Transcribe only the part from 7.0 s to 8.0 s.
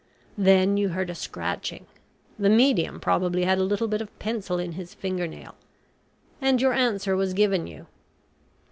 was given you.